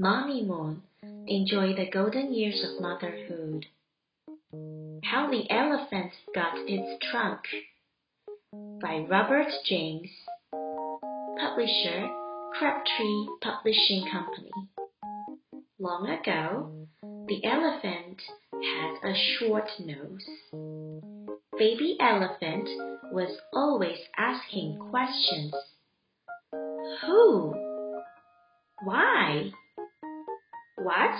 Mommy 0.00 0.42
Moon, 0.42 0.82
Enjoy 1.26 1.74
the 1.74 1.90
Golden 1.92 2.32
Years 2.32 2.64
of 2.64 2.80
Motherhood. 2.80 3.66
How 5.04 5.30
the 5.30 5.44
Elephant 5.50 6.12
Got 6.34 6.54
Its 6.66 7.04
Trunk 7.10 7.40
by 8.80 9.04
Robert 9.10 9.48
James, 9.66 10.08
publisher 10.50 12.08
Crabtree 12.54 13.26
Publishing 13.42 14.08
Company. 14.10 14.50
Long 15.78 16.08
ago, 16.08 16.86
the 17.28 17.44
elephant 17.44 18.22
had 18.54 19.10
a 19.10 19.14
short 19.38 19.68
nose. 19.80 20.26
Baby 21.58 21.98
Elephant 22.00 22.70
was 23.12 23.36
always 23.52 23.98
asking 24.16 24.78
questions. 24.78 25.52
Who? 27.02 27.54
Why? 28.82 29.52
What? 30.82 31.14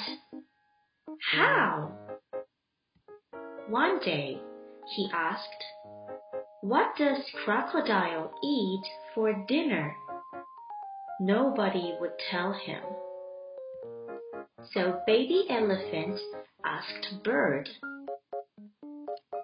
How? 1.32 1.92
One 3.68 3.98
day 3.98 4.38
he 4.86 5.10
asked, 5.12 5.64
What 6.62 6.96
does 6.96 7.18
crocodile 7.44 8.32
eat 8.42 8.86
for 9.14 9.34
dinner? 9.46 9.98
Nobody 11.20 11.94
would 12.00 12.12
tell 12.30 12.54
him. 12.54 12.82
So 14.72 15.02
baby 15.06 15.44
elephant 15.50 16.18
asked 16.64 17.22
bird. 17.22 17.68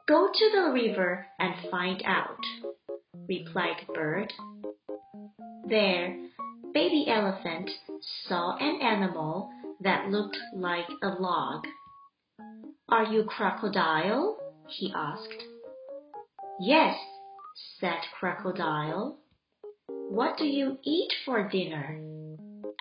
Go 0.09 0.29
to 0.33 0.51
the 0.55 0.71
river 0.73 1.27
and 1.39 1.71
find 1.71 2.03
out, 2.07 2.41
replied 3.29 3.87
bird. 3.93 4.33
There, 5.69 6.17
baby 6.73 7.07
elephant 7.07 7.71
saw 8.27 8.57
an 8.57 8.81
animal 8.81 9.51
that 9.87 10.11
looked 10.11 10.37
like 10.53 10.89
a 11.01 11.11
log. 11.21 11.65
Are 12.89 13.05
you 13.05 13.23
crocodile? 13.23 14.37
he 14.69 14.93
asked. 14.93 15.45
Yes, 16.59 16.99
said 17.79 18.01
crocodile. 18.19 19.19
What 19.87 20.39
do 20.39 20.45
you 20.45 20.79
eat 20.83 21.13
for 21.25 21.49
dinner? 21.49 22.01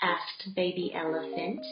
asked 0.01 0.55
baby 0.55 0.93
elephant. 0.95 1.63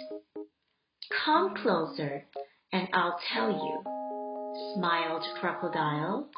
Come 1.25 1.55
closer 1.55 2.25
and 2.71 2.87
I'll 2.93 3.17
tell 3.33 3.49
you, 3.49 4.75
smiled 4.75 5.23
crocodile. 5.39 6.29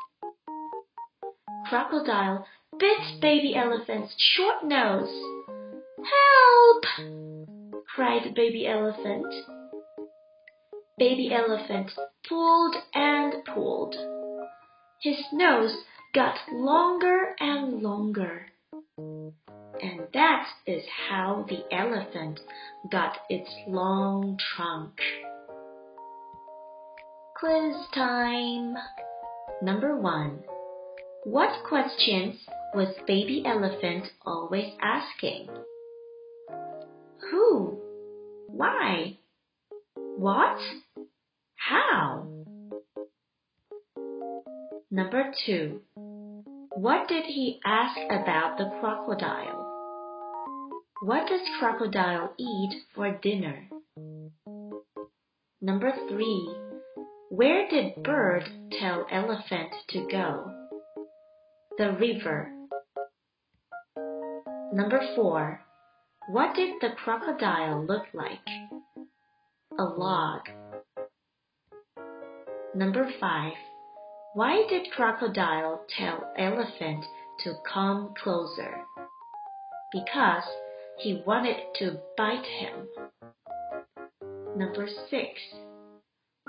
Crocodile 1.67 2.45
bit 2.79 3.19
baby 3.19 3.55
elephant's 3.57 4.13
short 4.17 4.63
nose. 4.63 5.09
Help! 5.97 7.24
Cried 7.95 8.35
baby 8.35 8.67
elephant. 8.67 9.33
Baby 10.97 11.31
elephant 11.33 11.89
pulled 12.27 12.75
and 12.93 13.35
pulled. 13.45 13.95
His 15.01 15.15
nose 15.31 15.73
got 16.13 16.35
longer 16.51 17.35
and 17.39 17.81
longer. 17.81 18.47
And 18.97 20.01
that 20.13 20.45
is 20.67 20.83
how 21.09 21.45
the 21.47 21.63
elephant 21.73 22.41
got 22.91 23.17
its 23.29 23.49
long 23.65 24.37
trunk. 24.55 24.99
Quiz 27.39 27.75
time! 27.93 28.75
Number 29.61 29.95
one. 29.95 30.39
What 31.23 31.63
questions 31.67 32.35
was 32.73 32.93
baby 33.07 33.43
elephant 33.45 34.07
always 34.25 34.73
asking? 34.81 35.47
Who? 37.31 37.84
Why? 38.47 39.17
What? 39.95 40.59
How? 41.55 42.27
Number 44.91 45.31
two. 45.45 45.81
What 46.75 47.07
did 47.07 47.25
he 47.25 47.59
ask 47.65 47.97
about 48.09 48.57
the 48.57 48.69
crocodile? 48.79 49.65
What 51.01 51.27
does 51.27 51.41
crocodile 51.59 52.33
eat 52.37 52.83
for 52.93 53.11
dinner? 53.21 53.67
Number 55.61 55.91
three. 56.09 56.55
Where 57.29 57.67
did 57.67 58.03
bird 58.03 58.43
tell 58.79 59.07
elephant 59.11 59.73
to 59.89 60.07
go? 60.09 60.51
The 61.77 61.91
river. 61.93 62.51
Number 64.71 65.01
four. 65.15 65.64
What 66.27 66.55
did 66.55 66.81
the 66.81 66.89
crocodile 66.89 67.85
look 67.85 68.07
like? 68.11 68.47
A 69.77 69.83
log. 69.83 70.49
Number 72.73 73.11
five. 73.19 73.53
Why 74.33 74.65
did 74.67 74.91
crocodile 74.91 75.85
tell 75.87 76.33
elephant 76.35 77.05
to 77.43 77.53
come 77.71 78.15
closer? 78.17 78.85
Because 79.93 80.45
he 80.97 81.21
wanted 81.27 81.57
to 81.75 81.99
bite 82.17 82.45
him. 82.45 82.87
Number 84.55 84.87
six. 85.09 85.39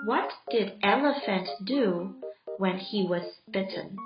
What 0.06 0.31
did 0.50 0.78
elephant 0.82 1.48
do 1.66 2.14
when 2.56 2.78
he 2.78 3.06
was 3.06 3.41
bitten? 3.50 3.98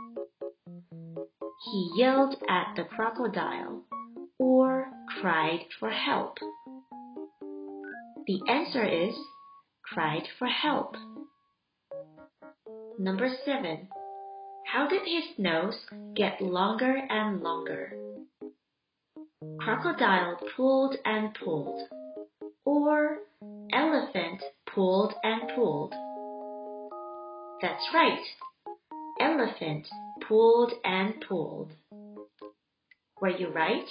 He 1.65 1.93
yelled 1.95 2.35
at 2.49 2.75
the 2.75 2.85
crocodile 2.85 3.80
cried 5.21 5.61
for 5.79 5.91
help. 5.91 6.39
The 8.27 8.41
answer 8.49 8.85
is 8.85 9.15
cried 9.85 10.23
for 10.39 10.47
help. 10.47 10.97
Number 12.99 13.29
seven. 13.45 13.89
How 14.67 14.89
did 14.89 15.03
his 15.05 15.25
nose 15.37 15.77
get 16.15 16.41
longer 16.41 16.97
and 17.11 17.43
longer? 17.43 17.93
Crocodile 19.59 20.39
pulled 20.57 20.97
and 21.05 21.35
pulled. 21.35 21.83
Or 22.65 23.19
elephant 23.73 24.43
pulled 24.75 25.13
and 25.23 25.51
pulled. 25.55 25.93
That's 27.61 27.89
right. 27.93 28.25
Elephant 29.21 29.87
pulled 30.27 30.73
and 30.85 31.15
pulled. 31.29 31.73
Were 33.21 33.37
you 33.37 33.49
right? 33.49 33.89